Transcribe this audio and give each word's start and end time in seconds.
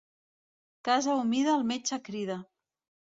Casa 0.89 1.17
humida 1.19 1.53
el 1.59 1.67
metge 1.73 2.01
crida. 2.09 2.39